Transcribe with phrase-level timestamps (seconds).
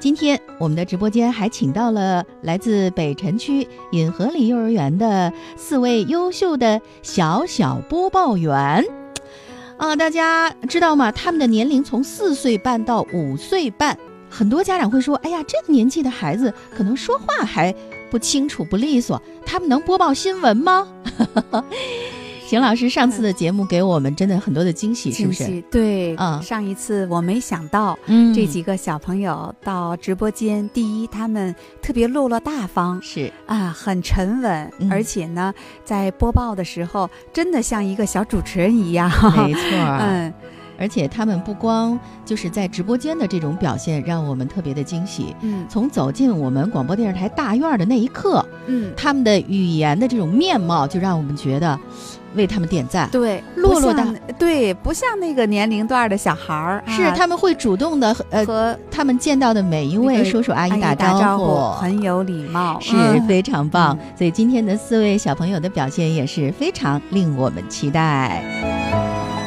[0.00, 8.84] 今天我们的直播间还请到了来自北辰区引河里幼儿园的四位优秀的小小播报员。
[9.76, 11.10] 啊，大家知道吗？
[11.10, 13.98] 他们的年龄从四岁半到五岁半。
[14.30, 17.74] 很多家长会说：“哎呀，这个年纪的孩子可能说话还
[18.10, 20.86] 不清楚、不利索，他们能播报新闻吗？”
[22.48, 25.60] 邢老师上次的节目给我们真的很多的惊喜，是不是？
[25.70, 26.42] 对，嗯。
[26.42, 28.32] 上一次我没想到，嗯。
[28.32, 33.30] 这几个小朋友到直播间，第一他们特别落落大方是。
[33.44, 34.90] 啊，很沉稳，嗯。
[34.90, 35.52] 而且呢，
[35.84, 39.10] 在播报的时候真的像一个小主持人一样。
[39.10, 40.32] 没错儿， 嗯，
[40.78, 45.66] 而且他们不光就是在直播间的这种表现让我们特别的惊喜，嗯。
[45.68, 51.78] 从走进我们广播电视台大院儿的那一刻，嗯，他们的语言的这种面貌就让我们觉得
[52.34, 53.08] 为他们点赞。
[53.10, 54.04] 对，落落的，
[54.38, 63.96] 对，不像那个年龄段的小孩儿，是啊他们会主动的呃，和他们见到的每一位叔叔阿姨打招呼，很有礼貌，是嗯非常棒。
[64.00, 68.42] 嗯所以今天的四位小朋友的表现也是非常令我们期待。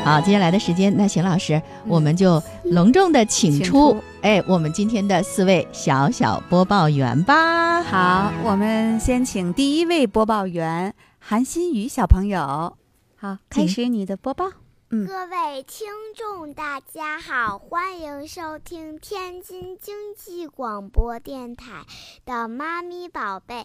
[0.04, 7.84] 好，接下来的时间，那邢老师，我们就隆重的请出哎，我们今天的四位小小播报员吧。
[7.84, 12.74] 好，我们先请第一位播报员韩新宇小朋友。
[13.22, 14.52] 好，开始你的播报。
[14.90, 21.86] 嗯各位听众，大家好，欢迎收听天津经济广播电台
[22.26, 23.58] 的《妈咪宝贝》，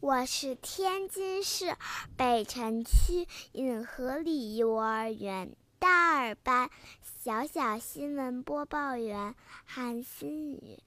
[0.00, 1.76] 我是天津市
[2.16, 6.68] 北辰区尹河里幼儿园大二班
[7.22, 10.80] 小小新闻播报员韩新宇。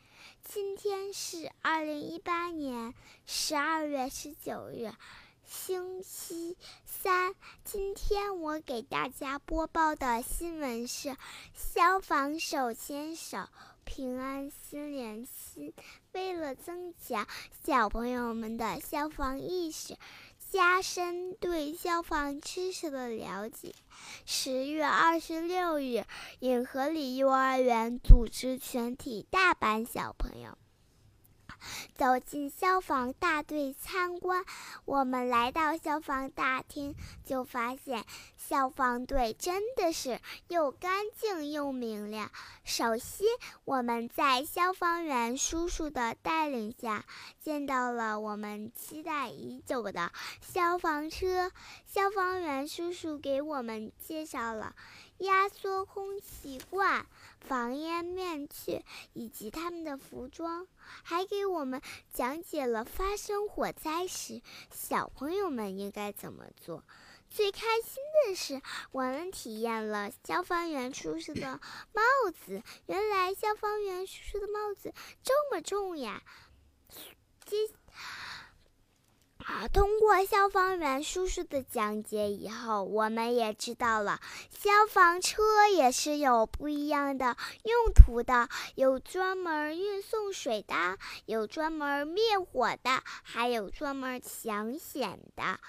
[0.44, 2.94] 今天是二零一八年
[3.25, 4.92] 十二月十九日，
[5.48, 7.34] 星期三。
[7.64, 11.16] 今天我给大家播报的新闻是：
[11.54, 13.48] 消防手牵手，
[13.86, 15.73] 平安心连心。
[16.12, 17.26] 为了增强
[17.64, 19.98] 小朋友们的消防意识，
[20.52, 23.73] 加深对消防知识的了解，
[24.26, 26.04] 十月二十六日，
[26.39, 30.58] 银河里幼儿园组织全体大班小朋友。
[31.95, 34.45] 走进消防大队参观，
[34.86, 36.95] 我们来到消防大厅，
[37.26, 38.05] 就发现
[38.38, 42.32] 消防队真的是又干净又明亮。
[42.64, 43.27] 首先，
[43.66, 47.06] 我们在消防员叔叔的带领下，
[47.39, 50.11] 见到了我们期待已久的
[50.42, 51.52] 消防车。
[51.86, 54.76] 消防员叔叔给我们介绍了
[55.20, 57.06] 压缩空气罐、
[57.39, 58.83] 防烟面具
[59.14, 60.67] 以及他们的服装。
[61.03, 61.81] 还给我们
[62.14, 66.83] 讲解了发生火灾时小朋友们应该怎么做。
[67.30, 68.61] 最开心的是，
[68.92, 71.59] 我们体验了消防员叔叔的
[71.92, 72.64] 帽子。
[72.86, 74.93] 原来消防员叔叔的帽子
[75.23, 76.23] 这么重呀！
[77.45, 77.58] 接
[79.47, 84.19] 啊，通过消防员叔叔的讲解以后，我们也知道了
[84.52, 85.41] 消防车
[85.73, 95.59] 也是有不一样的用途的，有专门运送水的，有专门灭火的，还有专门抢险的。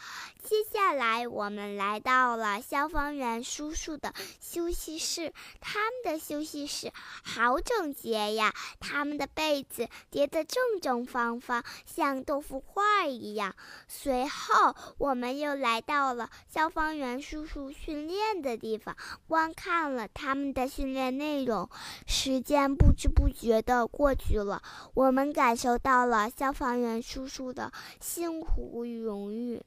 [0.43, 13.55] 接下来，我们来到了消防员叔叔的休息室，他们的休息室好整洁呀，他们的被子叠得正正方方，像豆腐块儿一样。
[13.87, 18.97] 随后，我们又来到了消防员叔叔训练的地方，
[19.27, 21.69] 观看了他们的训练内容。
[22.07, 24.63] 时间不知不觉地过去了，
[24.95, 29.63] 我们感受到了消防员叔叔的辛苦与荣誉。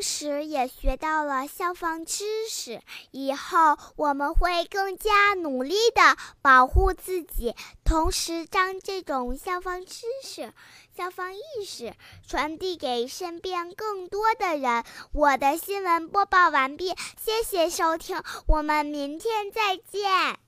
[0.00, 2.80] 同时也学到了消防知识，
[3.10, 10.54] 以后我们会更加努力的保护自己，同时将这种消防知识、
[10.96, 11.92] 消防意识
[12.26, 14.84] 传递给身边更多的人。
[15.12, 20.38] 我的新闻播报完毕，谢谢收听，我们明天再见。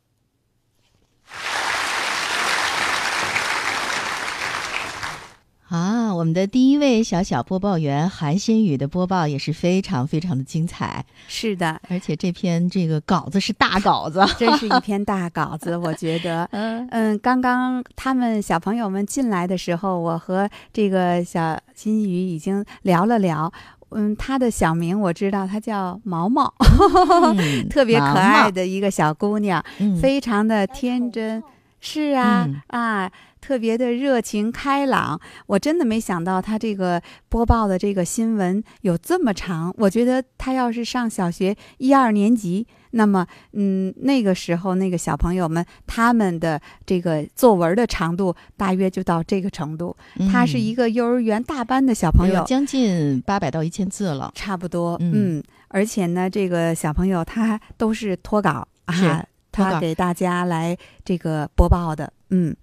[5.73, 16.45] 啊，我们的第一位小小播报员韩新宇的播报也是非常非常的精彩，是的，而且这篇这个稿子是大稿子， 真是一篇大稿子，我觉得。
[16.53, 23.51] 嗯嗯，刚刚他们小朋友们进来的时候，我和这个小新宇已经聊了聊。
[23.93, 26.53] 嗯，他的小名我知道，他叫毛毛，
[27.39, 31.43] 嗯特别可爱的一个小姑娘，嗯非常的天真。
[31.85, 33.11] 是啊，嗯啊，
[33.43, 35.21] 特别的热情开朗。
[35.47, 39.75] 我真的没想到他这个播报的这个新闻有这么长。
[39.77, 49.95] 我觉得他要是上小学一二年级，那么，嗯，那个时候那个小朋友们他们的这个作文的长度大约就到这个程度。
[50.31, 54.97] 他是一个幼儿园大班的小朋友，将近八百到一千字了，差不多。
[55.01, 62.13] 嗯，而且呢，这个小朋友他都是脱稿啊，他给大家来这个播报的。
[62.31, 62.55] 嗯。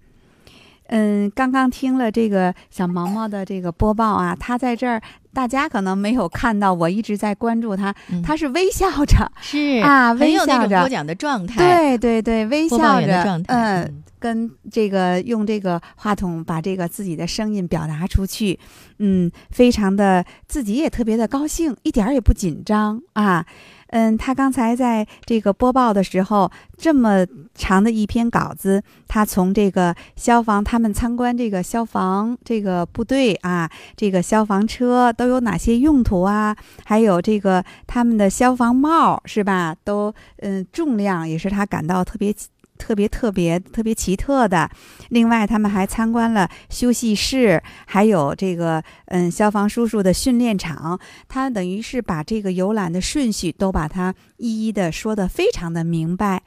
[0.92, 5.00] 嗯，刚刚听了这个小毛毛的这个播报啊，他在这儿，
[5.32, 7.94] 大家可能没有看到，我一直在关注他，
[8.24, 18.58] 他是微笑着，是啊，微笑着播讲的状态，对对对，微笑着，嗯，跟这个用这个话筒把这个自己的声音表达出去，
[18.98, 23.46] 嗯，非常的自己也特别的高兴，一点儿也不紧张啊。
[23.90, 36.56] 嗯，他刚才在这个播报的时候，这么长的一篇稿子，他从这个消防他们参观这个消防这个部队啊，这个消防车都有哪些用途啊？
[36.84, 39.74] 还有这个他们的消防帽是吧？
[39.84, 42.34] 都嗯，重量也是他感到特别。
[42.80, 44.68] 特别特别特别奇特的，
[45.10, 50.98] 另外他们还参观了休息室，还有这个嗯消防叔叔的训练场。
[51.28, 56.42] 他等于是把这个游览的顺序都把它一一的说的非常的明白，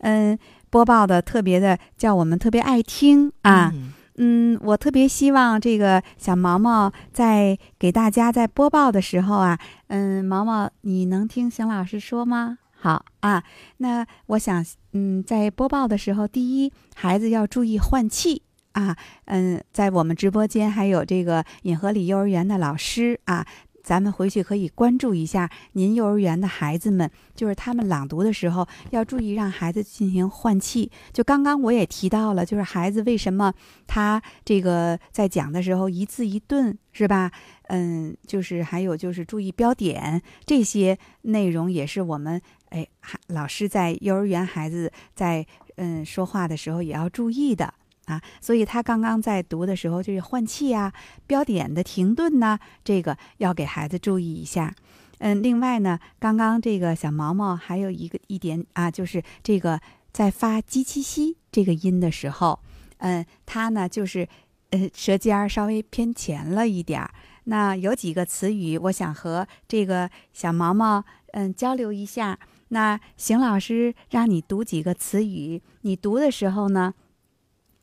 [0.00, 0.38] 嗯，
[0.68, 3.72] 播报的特别的叫我们特别爱听啊，
[4.16, 9.58] 嗯，我特别希望这个小毛毛在给大家在播报的时候啊，
[9.88, 12.58] 嗯，毛毛你能听邢老师说吗？
[12.80, 13.42] 好啊，
[13.78, 18.42] 那我想，嗯，在播报的时候，第一，孩子要注意换气
[18.72, 23.44] 啊，嗯，在我们直播间还有这个尹和里幼儿园的老师啊，
[23.88, 30.90] 咱们回去可以关注一下您幼儿园的孩子们，就是他们朗读的时候要注意让孩子进行换气。
[31.10, 33.54] 就刚刚我也提到了，就是孩子为什么
[33.86, 37.32] 他这个在讲的时候一字一顿，是吧？
[37.68, 42.42] 嗯，就是还有就是注意标点这些内容，也是我们。
[42.68, 42.86] 哎，
[43.28, 45.46] 老师在幼儿园孩子在
[45.76, 47.72] 嗯说话的时候也要注意的
[48.08, 50.92] 啊，所以他刚刚在读的时候就是换气啊，
[51.26, 54.74] 标点的停顿呢，这个要给孩子注意一下。
[55.18, 59.78] 嗯，另外呢，刚刚这个小毛毛还有一个一点啊，就是这个
[60.12, 62.58] 在发“鸡七西”这个音的时候，
[62.98, 64.26] 嗯，他呢就是
[64.70, 67.10] 呃舌尖儿稍微偏前了一点儿。
[67.44, 72.38] 那有几个词语，我想和这个小毛毛嗯交流一下。
[72.70, 76.92] 那邢老师让你读几个词语，你读的时候呢，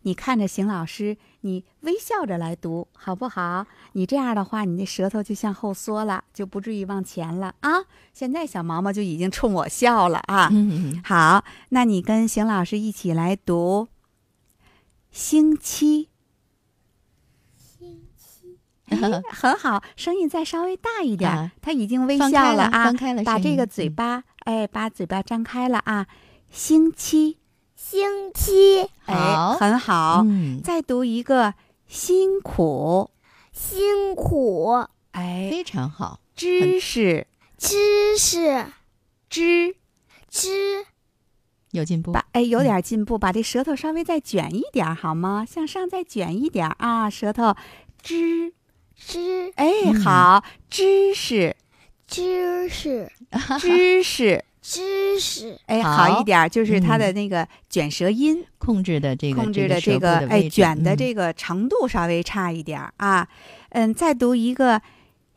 [0.05, 3.65] 你看着邢老师，你微笑着来读，好不好？
[3.93, 7.85] 你这样的话，你的舌头就向后缩了，就不至于往前了啊。
[8.13, 10.51] 现在小毛毛就已经冲我笑了啊。
[11.03, 13.87] 好，那你跟邢老师一起来读。
[15.09, 16.09] 星期，
[17.57, 18.59] 星期，
[19.31, 21.51] 很好，声音再稍微大一点。
[21.63, 22.93] 他已经微笑了啊，
[23.25, 24.23] 把这个嘴巴。
[24.45, 26.05] 哎，把嘴巴张开了啊！
[26.51, 27.39] 星期，
[27.75, 30.23] 星期，哎，很好。
[30.25, 31.53] 嗯，再读一个
[31.87, 33.11] 辛苦，
[33.51, 36.19] 辛苦，哎，非常好。
[36.35, 37.27] 知识，
[37.57, 38.65] 知识，
[39.29, 39.75] 知，
[40.29, 40.85] 知，
[41.71, 42.11] 有进步。
[42.11, 43.17] 把哎，有点进步。
[43.17, 45.45] 把这舌头稍微再卷一点，好吗？
[45.45, 47.09] 向上再卷一点啊！
[47.09, 47.55] 舌头，
[48.01, 48.53] 知，
[48.95, 51.55] 知，哎，好，知识。
[52.07, 53.11] 知识，
[53.59, 63.27] 知识，知识，哎，好一点，就是它的那个卷舌音控制的这个控制的这个哎卷的这个程度稍微差一点啊。
[63.69, 64.81] 嗯，再读一个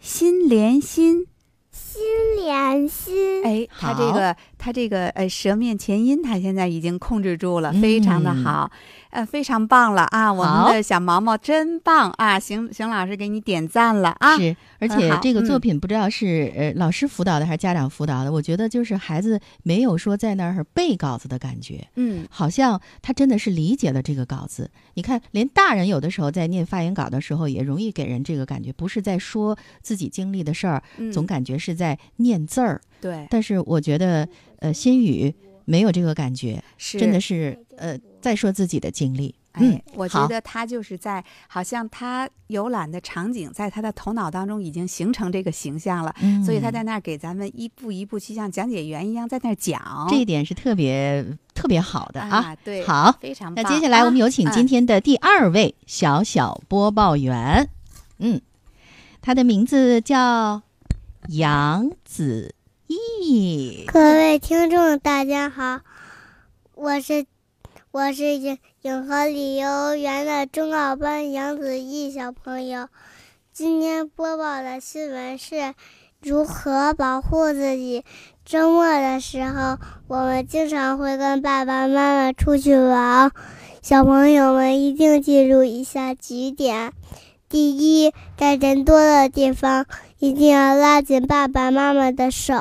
[0.01, 1.27] 心连心，
[1.71, 2.01] 心
[2.39, 8.71] 连心，哎，它这个它这个呃舌面前音，它现在已经控制住了，非常的好。
[9.11, 10.33] 呃，非常棒了啊！
[10.33, 12.39] 我们的小毛毛真棒啊！
[12.39, 14.37] 邢邢老师给你点赞了啊！
[14.37, 24.71] 是，而且这个作品不知道是呃老师辅导的还是家长辅导的，我觉得就是孩子没有说在那儿背稿子的感觉，嗯，好像他真的是理解了这个稿子。
[24.95, 32.81] 你看，连大人有的时候在念发言稿的时候，也容易给人这个感觉，不是在说自己经历的事儿，总感觉是在念字儿。
[33.01, 35.33] 对，但是我觉得，呃，心语
[35.69, 37.99] 没有这个感觉，真的是呃。
[38.21, 46.13] 在说自己的经历，嗯，我觉得他就是在，好像他游览的场景在他的头脑当中已经形成这个形象了，
[46.45, 52.57] 所以他在那儿给咱们一步一步去像讲解员一样在那儿讲，这一点是特别特别好的啊。
[52.65, 53.55] 对，好，非常。
[53.55, 57.71] 那接下来我们有请今天的第二位小小播报员，
[58.19, 58.41] 嗯，
[59.23, 60.61] 他的名字叫
[61.29, 62.53] 杨子
[62.89, 63.85] 毅。
[63.87, 65.81] 各位听众，大家好，
[66.75, 67.27] 我是。
[67.91, 72.89] 我是影影河里幼儿园的中二班杨子毅小朋友，
[73.51, 75.75] 今天播报的新闻是
[76.21, 78.05] 如何保护自己，
[78.45, 83.33] 周末的时候，我们经常会跟爸爸妈妈出去玩。
[83.81, 86.93] 小朋友们一定记住以下几点：
[87.49, 89.87] 第一，在人多的地方，
[90.19, 92.61] 一定要拉紧爸爸妈妈的手，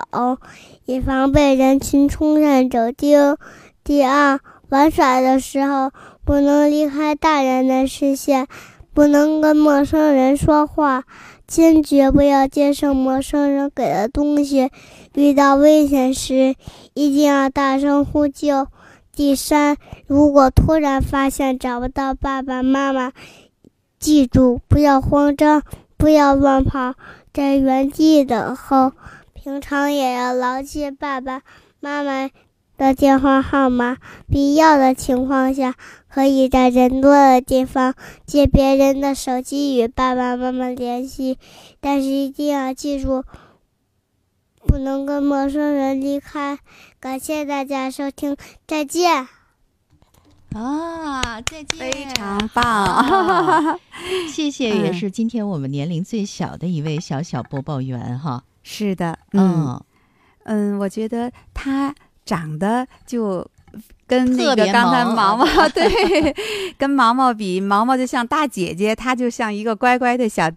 [0.85, 3.35] 以防被人群冲散走丢；
[3.83, 4.39] 第二，
[4.69, 5.91] 玩耍的时候
[6.23, 8.47] 不能离开大人的视线，
[8.93, 11.03] 不能跟陌生人说话。
[11.45, 14.69] 坚决不要接受陌生人给的东西，
[15.15, 16.55] 遇到危险时
[16.93, 18.67] 一定要大声呼救。
[19.15, 19.77] 第三，
[20.07, 23.13] 如果突然发现找不到爸爸妈妈，
[23.99, 25.63] 记住不要慌张，
[25.97, 26.93] 不要乱跑，
[27.33, 28.93] 在原地等候。
[29.33, 31.41] 平常也要牢记爸爸
[31.79, 32.29] 妈妈
[32.77, 33.97] 的电话号码，
[34.29, 35.75] 必要的情况下。
[36.09, 37.93] 可以在人多的地方
[38.25, 41.37] 借别人的手机与爸爸妈妈联系，
[41.79, 43.23] 但是一定要记住，
[44.65, 46.57] 不能跟陌生人离开。
[46.99, 48.35] 感谢大家收听，
[48.65, 49.27] 再见。
[50.53, 51.77] 啊，再见！
[51.77, 53.79] 非常棒，
[54.27, 58.43] 谢谢，也是今天我们年龄最小的一位小小播报员哈。
[58.63, 59.79] 是的，嗯
[60.43, 61.93] 嗯，我觉得他
[62.25, 63.45] 长得就。
[64.07, 66.33] 跟那个刚才毛毛 对，
[66.77, 70.49] 跟毛毛比，毛毛就像大姐姐，她就像一个乖乖的小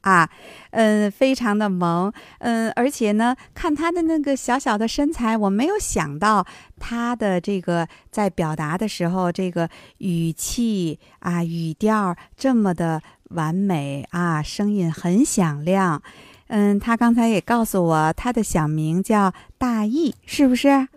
[0.00, 0.28] 啊，
[0.70, 6.44] 嗯，非常的萌，嗯，而且呢，看他的那个小小的身材，我没有想到
[6.78, 13.00] 他的这个在表达的时候，这个语气啊，语调这么的
[13.30, 16.02] 完美啊，声音很响亮，
[16.48, 20.88] 嗯，他刚才也告诉我，他的小名叫大义，是不是？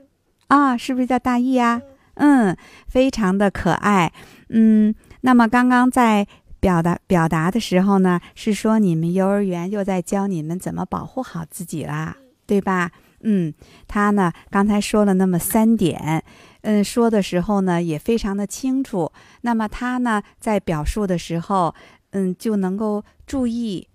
[0.47, 1.81] 啊，是不是叫大义呀？
[2.15, 2.55] 嗯，
[2.87, 4.13] 非常的可爱。
[4.49, 6.27] 嗯，那么刚刚在
[6.63, 12.15] 表达表达的时候呢，是说你们幼儿园又在教你们怎么保护好自己啦，
[12.45, 12.89] 对吧？
[13.19, 13.53] 嗯，
[13.85, 16.23] 他呢刚才说了那么三点，
[16.61, 19.11] 嗯，说的时候呢也非常的清楚。
[19.41, 21.75] 那么他呢在表述的时候，
[22.11, 23.85] 嗯，就能够注意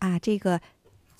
[0.00, 0.60] 啊这个。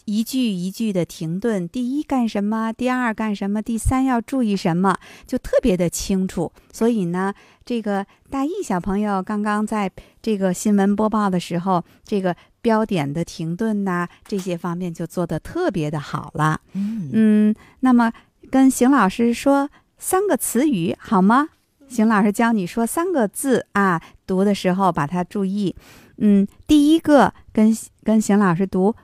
[0.08, 2.72] 一句一句的停顿，第一干什么？
[2.72, 3.60] 第二干什么？
[3.60, 4.96] 第三要注意什么？
[5.26, 6.50] 就特别的清楚。
[6.72, 16.58] 所以呢，这个大意小朋友刚刚在这个新闻播报的时候，这个标点的停顿呐，这些方面就做的特别的好了。
[16.72, 18.10] 嗯嗯，那么
[18.50, 21.50] 跟邢老师说三个词语好吗？
[21.86, 25.76] 邢老师教你说三个字啊，读的时候把它注意。
[26.16, 28.94] 嗯，第一个跟跟邢老师读。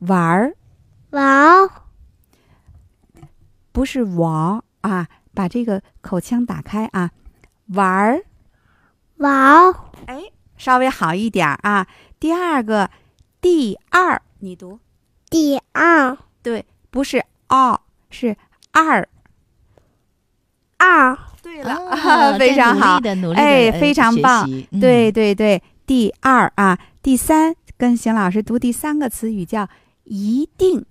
[0.00, 0.54] 玩儿，
[1.10, 1.70] 玩儿，
[3.72, 5.08] 不是玩儿啊！
[5.34, 7.10] 把这个口腔打开啊！
[7.68, 8.22] 玩儿，
[9.16, 9.74] 玩儿，
[10.06, 10.22] 哎，
[10.56, 11.86] 稍微好一点啊！
[12.20, 12.90] 第二个，
[13.40, 14.78] 第二，你读，
[15.30, 18.36] 第二，对，不是二，是
[18.72, 19.08] 二，
[20.76, 23.00] 二，对了， 非常好，
[23.34, 24.48] 哎，非常棒，
[24.80, 29.68] 对对对，第二啊，第三，跟邢老师读第三个词语叫。
[30.04, 30.86] 一定，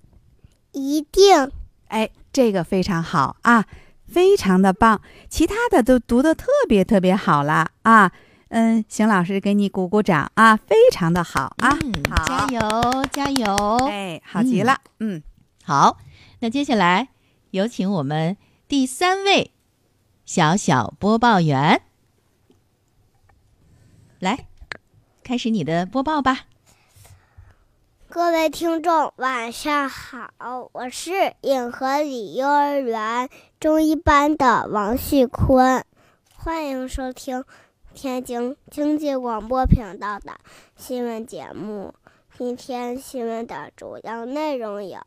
[0.70, 1.50] 一定，
[1.88, 3.64] 哎，这个非常好啊，
[4.06, 8.12] 非常的棒，其他的都读的特别特别好了啊，
[8.48, 15.20] 嗯，邢老师给你鼓鼓掌啊，非常的好啊，嗯好，加油加油，哎，好极了，嗯，
[15.64, 15.98] 好，
[16.38, 17.08] 那接下来
[17.50, 18.36] 有请我们
[18.68, 19.50] 第三位
[20.24, 21.82] 小小播报员。
[24.20, 24.46] 来
[25.24, 26.46] 开始你的播报吧。
[28.14, 30.30] 各位听众，晚上好！
[30.72, 33.28] 我是颖河里幼儿园
[33.58, 35.84] 中一班的王旭坤，
[36.36, 37.44] 欢迎收听
[37.92, 40.34] 天津经济广播频道的
[40.76, 41.92] 新闻节目。
[42.38, 45.00] 今天新闻的主要内容有：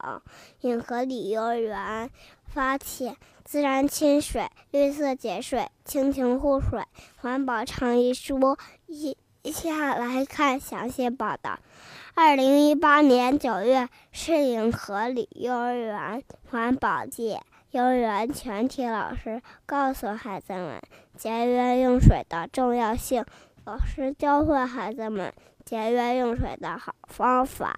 [0.59, 2.09] 颖河里幼儿园
[2.49, 6.83] 发起自然亲水、绿色节水、亲情护水、
[7.15, 8.57] 环保倡议书。
[8.87, 11.57] 一一下来看详细报道。
[12.19, 17.37] 二零一八年九月，是银河里幼儿园环保季。
[17.69, 20.81] 幼儿园全体老师告诉孩子们
[21.15, 23.23] 节约用水的重要性，
[23.65, 25.31] 老师教会孩子们
[25.63, 27.77] 节约用水的好方法。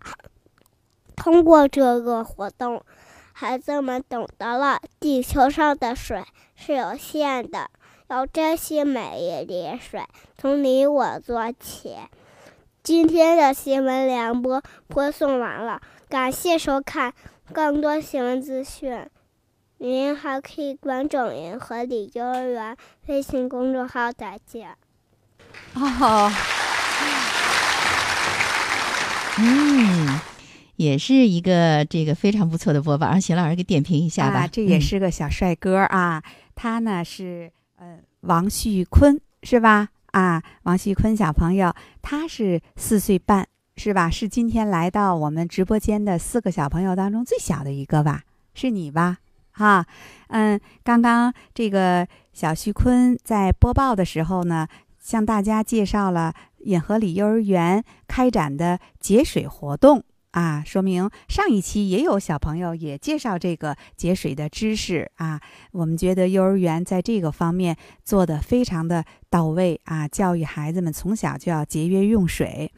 [1.18, 2.82] 通过这个活动，
[3.34, 6.24] 孩子们懂得了地球上的水
[6.56, 7.70] 是有限的，
[8.08, 10.02] 要珍惜每一滴水，
[10.38, 11.98] 从你我做起。
[12.90, 15.80] 今天的新闻联播播送完了，
[16.10, 17.14] 感谢收看。
[17.54, 19.08] 更多新闻资讯，
[19.78, 24.12] 您还可以关注“银河里幼儿园”微信公众号。
[24.12, 24.70] 再见。
[25.76, 26.32] 哦，
[29.38, 30.20] 嗯，
[30.78, 34.48] 也是一个这个非常不错的播报，让邢老师给点评一下吧。
[34.48, 36.24] 这也是个小帅哥啊，
[36.56, 39.90] 他呢是呃王旭坤是吧？
[40.12, 44.10] 啊，王旭坤小朋友，他是四岁半是吧？
[44.10, 48.24] 是今天来到我们直播间的四个小朋友当中最小的一个吧？
[48.54, 49.18] 是你吧？
[49.52, 49.86] 哈，
[50.28, 54.68] 嗯，刚刚这个小旭坤在播报的时候呢，
[55.00, 60.04] 向大家介绍了引河里幼儿园开展的节水活动。
[60.32, 65.42] 啊，说明上一期也有小朋友也介绍这个节水的知识啊。
[65.72, 72.72] 我们觉得幼儿园在这个方面做的非常的到位啊，教育孩子们从小就要节约用水。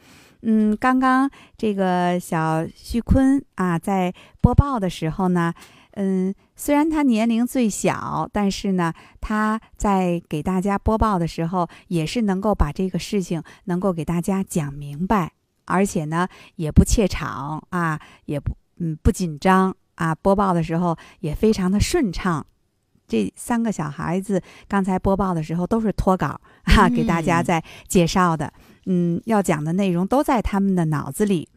[0.43, 5.53] 嗯，刚刚这个小旭坤啊，在播报的时候呢，
[5.91, 15.34] 嗯，虽然他年龄最小，但是呢，他在给大家播报的时候，也是能够把这个事情能够给大家讲明白。
[15.65, 22.46] 而且呢，也不怯场啊，也不嗯不紧张啊，播报的时候也非常的顺畅。
[23.08, 28.53] 这三个小孩子刚才播报的时候都是脱稿哈，给大家在介绍的，
[28.86, 31.50] 嗯，要讲的内容都在他们的脑子里。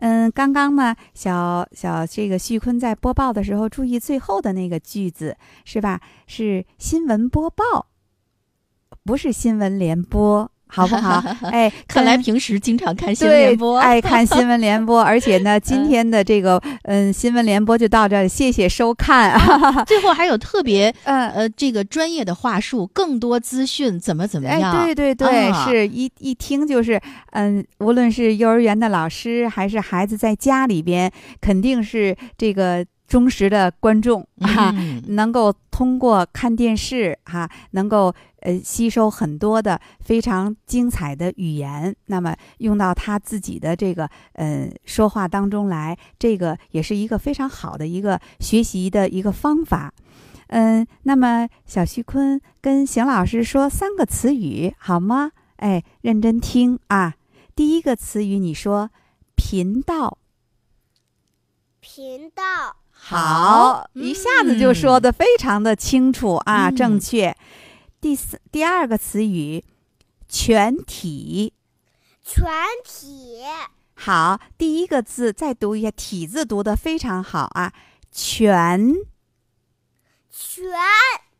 [0.00, 6.00] 嗯，刚刚呢，小小这个旭坤在播报的时候，注意最后的那个句子是吧？
[6.26, 7.86] 是新闻播报，
[9.04, 10.50] 不是新闻联播。
[10.68, 11.22] 好不好？
[11.50, 15.02] 哎，看来平时经常看新闻联播，爱看新闻联播。
[15.04, 19.32] 而且呢，今天的这个嗯新闻联播就到这里，谢谢收看。
[19.32, 24.84] 啊最后还有特别 呃呃这个专业的话术，更多资讯怎么怎么样？
[24.84, 27.00] 对对对，是一一听就是
[27.32, 31.10] 嗯，无论是幼儿园的老师还是孩子在家里边，
[31.40, 32.84] 肯定是这个。
[33.08, 34.70] 忠实的观众哈，
[35.06, 38.14] 能够通过看电视哈，能够
[38.48, 49.92] 呃吸收很多的非常精彩的语言，那么用到他自己的这个呃说话当中来，这个也是一个非常好的一个学习的一个方法。
[50.46, 55.32] 嗯，那么小徐坤跟邢老师说三个词语好吗？
[55.56, 57.14] 哎，认真听啊。
[57.54, 58.88] 第一个词语你说
[59.36, 60.16] 频道，
[61.80, 62.76] 频道。
[63.00, 67.36] 好，一下子就说的非常的清楚啊，正确。
[68.00, 69.64] 第四，第二个词语，
[70.28, 71.52] 全体，
[72.22, 72.48] 全
[72.84, 73.42] 体。
[73.94, 77.72] 好，第一个字再读一下，体字读的非常好啊，
[78.12, 78.94] 全，
[80.30, 80.72] 全。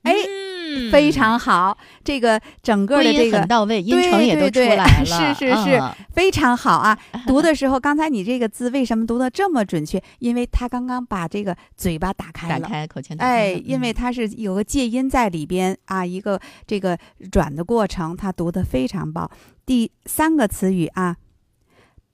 [0.09, 5.81] 哎，非常好，这个整个的这个很到位，音程也都出来了，是是是，
[6.13, 6.99] 非常好啊！
[7.27, 10.03] 读的时候，刚才你这个字为什么读的这么准确？
[10.19, 16.99] 因为他刚刚把这个嘴巴打开了，打开口腔，哎，因为它是有个介音在里边啊，一个这个
[17.31, 19.31] 转的过程，他读的非常棒。
[19.67, 21.17] 第三个词语啊，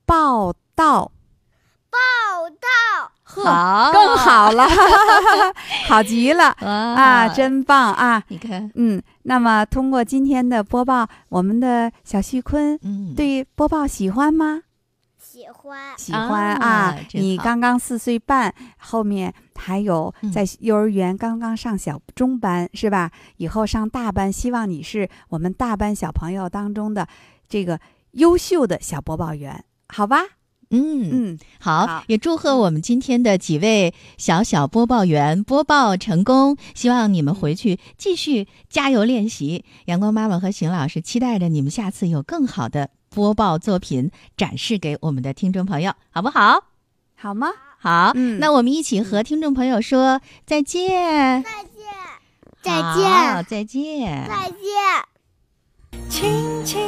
[0.04, 1.12] 报道。
[1.90, 4.66] 报道好，更好了，
[5.88, 7.28] 好极了啊！
[7.28, 8.22] 真棒啊！
[8.28, 14.62] 你看，嗯，那么通过今天的播报，我们的小旭坤，嗯，对播报喜欢吗？
[15.18, 16.96] 喜欢，喜欢啊！
[17.12, 23.10] 你刚刚四岁半，后面还有在幼儿园刚刚上小中班是吧？
[23.38, 27.08] 以后上大班，希望你是我们大班小朋友当中的
[27.48, 27.80] 这个
[28.12, 30.22] 优秀的小播报员，好吧？
[30.74, 36.56] 嗯嗯，好，也祝贺我们今天的几位小小播报员播报成功。
[36.74, 39.64] 希望你们回去继续加油练习。
[39.86, 46.64] 阳光妈妈和邢老师期待着你们下次有更好的播报作品展示给我们的听众朋友，好不好？
[47.16, 47.48] 好吗？
[47.78, 51.84] 好，那我们一起和听众朋友说再见，再见，
[52.62, 54.58] 再见，再见，再见。
[56.08, 56.80] 轻轻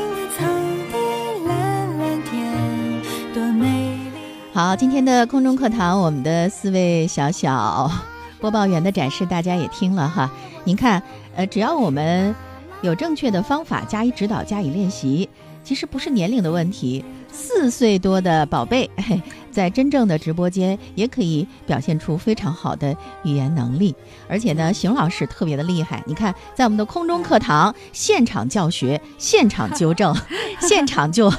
[4.56, 7.92] 好，今天的空中课堂，我们的四位小小
[8.40, 10.30] 播报员的展示，大家也听了哈。
[10.64, 11.02] 您看，
[11.34, 12.34] 呃，只要我们
[12.80, 15.28] 有正确的方法加以指导、加以练习，
[15.62, 17.04] 其实不是年龄的问题。
[17.30, 18.88] 四岁多的宝贝，
[19.52, 23.94] 在真正的直播间也可以表现出非常好的语言能力，
[24.26, 26.02] 而且呢，邢老师特别的厉害。
[26.06, 30.16] 你看，在我们的空中课堂现场教学、现场纠正、
[30.66, 31.30] 现场就，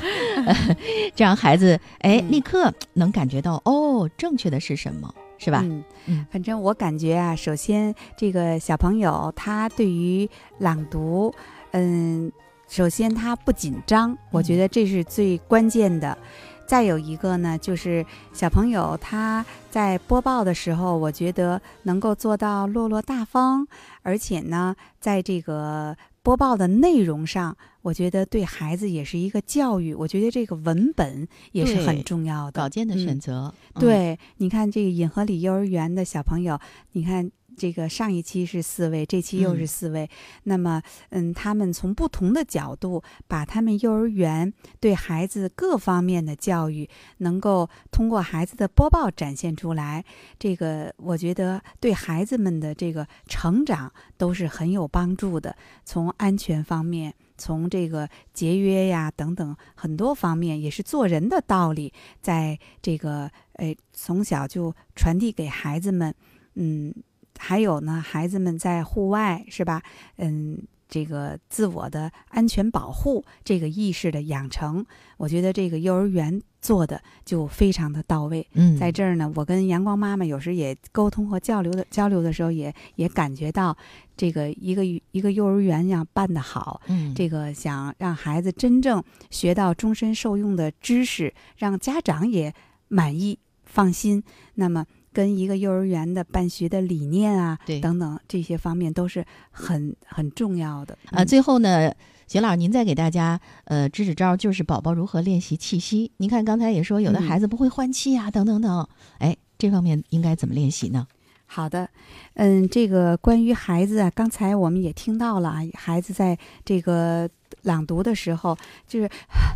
[1.16, 5.64] 这样孩子哎，立刻能感觉到哦，正确的是什么，是吧？
[6.08, 10.30] 嗯，反正我感觉啊，首先这个小朋友他对于
[10.60, 11.34] 朗读，
[11.72, 12.32] 嗯。
[12.70, 16.18] 首先，他不紧张，我觉得这是最关键的。
[16.66, 23.66] 再有一个呢，就是小朋友他在播报的时候，我觉得能够做到落落大方，
[24.02, 25.96] 而且呢，在这个。
[26.24, 27.56] 播报的内容上，
[27.88, 29.94] 我觉得对孩子也是一个教育。
[29.94, 32.62] 我觉得这个文本也是很重要的。
[32.62, 36.60] 稿件的选择，对，你看这个银河里幼儿园的小朋友，
[36.92, 37.32] 你看。
[37.60, 40.08] 这个上一期是四位，这期又是四位。
[40.44, 50.06] 那么，嗯，他们从不同的角度，把他们幼儿园对孩子各方面的教育，能够通过孩子的播报展现出来。
[50.38, 55.56] 这个，我觉得对孩子们的这个成长都是很有帮助的。
[55.84, 66.14] 从安全方面，从这个节约呀等等很多方面，也是做人的道理，在这个诶从小就传递给孩子们，
[66.56, 66.94] 嗯。
[67.40, 69.84] 还有呢，孩子们在户外是吧？
[70.16, 74.86] 嗯，这个自我的安全保护这个意识的养成，
[75.18, 78.48] 我觉得这个幼儿园做的就非常的到位。
[78.54, 83.76] 嗯，在这儿呢，我跟阳光妈妈有时也沟通和交流的交流的时候，也也感觉到
[84.16, 92.54] 这个一个一个幼儿园要办得好，嗯，这个想让孩子真正学到终身受用的知识，让家长也
[92.88, 94.24] 满意放心，
[94.56, 94.86] 那么。
[95.18, 101.26] 跟一个幼儿园的办学的理念啊，对等等这些方面都是很很重要的啊。
[101.26, 101.92] 最后呢，
[102.28, 106.12] 邢老师您再给大家呃支支招，就是宝宝如何练习气息。
[106.18, 111.08] 您看刚才也说有的孩子不会换气啊，等等等，哎，这方面应该怎么练习呢？
[111.48, 111.90] 好的，
[112.36, 117.28] 嗯，这个关于孩子啊，刚才我们也听到了啊，孩子在这个
[117.68, 119.08] 朗读的时候，就是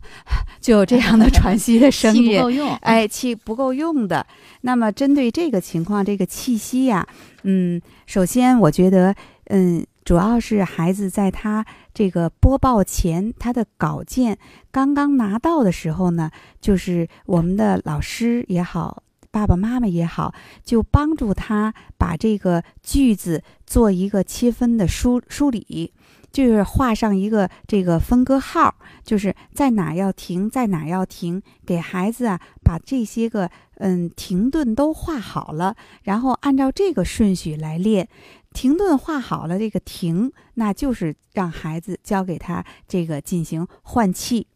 [0.62, 4.26] 就有这样的喘息的声音，气不够用，哎，气不够用的。
[4.62, 7.08] 那么针对这个情况，这个气息呀，
[7.44, 14.38] 嗯，首先我觉得，嗯，主要是孩子在他这个播报前，他的稿件
[14.72, 19.02] 刚刚拿到的时候呢，就是我们的老师也好。
[19.34, 25.94] 爸爸妈妈也好，就帮助他把这个句子做一个切分的梳梳理，
[26.32, 38.08] 就是画上一个这个分割号，就是在哪要停，在哪要停，给孩子啊把这些个嗯停顿都画好了，然后按照这个顺序来练。
[38.54, 44.48] 停顿画好了，这个停，那就是让孩子交给他这个进行换气。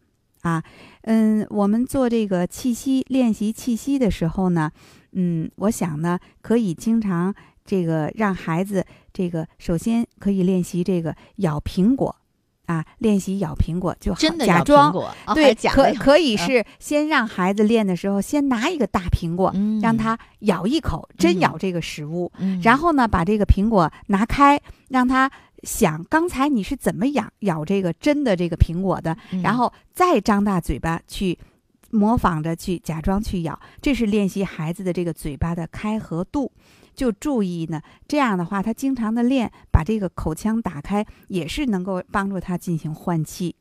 [0.42, 0.62] 啊，
[1.02, 4.70] 嗯，我们做这个气息练习气息的时候呢，
[5.12, 7.34] 嗯，我想呢，可以经常
[7.64, 8.84] 这个让孩子
[9.16, 12.14] 这个首先可以练习这个咬苹果，
[12.66, 14.92] 啊，练习咬苹果就好，假装
[15.34, 19.50] 对，可可以是先让孩子练的时候，先拿一个大苹果，
[19.80, 22.30] 让他咬一口，真咬这个食物，
[22.62, 25.30] 然后呢，把这个苹果拿开，让他。
[25.62, 31.36] 想刚才你是怎么咬咬这个真的这个苹果的，然后再张大嘴巴去
[31.96, 36.52] 模仿着去假装去咬，这是练习孩子的这个嘴巴的开合度。
[36.94, 43.54] 就注意呢，这样的话他经常的练，把这个口腔打开，也是能够帮助他进行换气。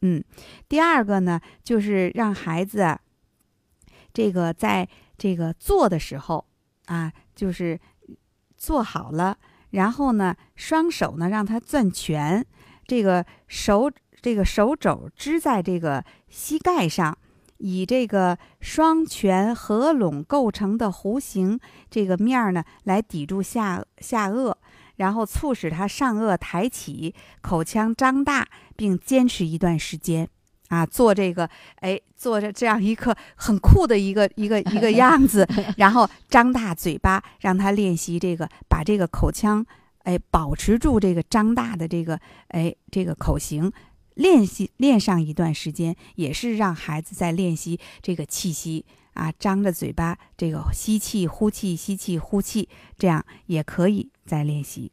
[0.00, 0.22] 嗯，
[0.68, 2.98] 第二个呢，就是让孩子
[4.12, 6.46] 这个在这个做的时候
[6.86, 7.78] 啊，就是
[8.56, 9.36] 做好了。
[9.70, 12.42] 然后呢，双手呢让他攥拳，
[12.86, 13.90] 这个手
[14.22, 17.18] 这个手肘支在这个膝盖上，
[17.58, 21.58] 以这个双拳合拢构成的弧形
[21.90, 24.54] 这个面儿呢来抵住下下颚，
[24.96, 30.28] 然后促使他上颚抬起，口腔张大，并坚持一段时间。
[30.68, 39.64] 啊，做这个，哎，做着这样一个很酷的一个一个一个样子， 然后张大嘴巴，让他练习这个，把这个口腔，
[40.02, 43.72] 哎，保持住这个张大的这个，哎，这个口型，
[44.18, 54.90] 练习练上一段时间，也是让孩子在练习这个气息啊，张着嘴巴，这个吸气、呼气、吸气、呼气，这样也可以再练习。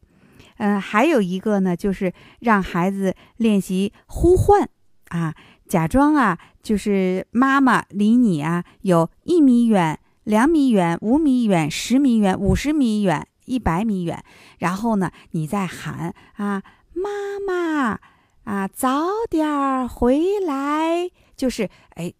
[0.58, 4.68] 嗯，还有一个呢，就是让孩子练习呼唤
[5.08, 5.34] 啊。
[5.68, 14.22] 假装啊，就是妈妈离你啊有一米远、两米远、五米远、十米远、五十米远、一百米远，
[14.58, 16.62] 然后呢，你再喊啊，
[16.94, 17.98] 妈妈
[18.46, 22.14] 啊，早点儿回来，就是哎，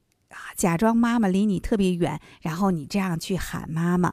[0.56, 4.12] 假装妈妈离你特别远，然后你这样去喊妈妈。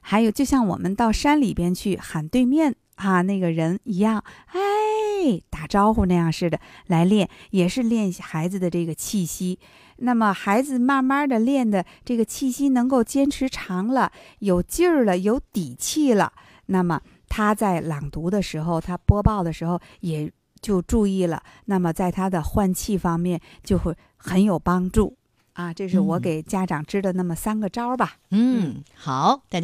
[0.00, 4.60] 还有，就像我们到山里边去喊对面啊那个人一样，哎。
[5.48, 9.58] 打招呼那样似的来练，也是练习孩子的这个气息。
[9.96, 16.34] 那么孩子慢慢的练的这个气息能够坚持长了，有劲儿了，有底气了。
[16.66, 20.30] 那么他在朗读的时候，他播报的时候也
[20.64, 21.42] 就注意了。
[21.66, 25.14] 那么在他的换气方面就会很有帮助
[25.52, 25.70] 啊。
[25.74, 28.14] 这是我给家长支的那么三个招吧。
[28.30, 29.62] 嗯，好，大家。